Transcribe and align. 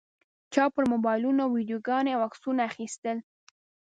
چا 0.53 0.63
پر 0.73 0.83
موبایلونو 0.93 1.43
ویډیوګانې 1.47 2.11
او 2.13 2.21
عکسونه 2.27 2.61
اخیستل. 2.71 3.17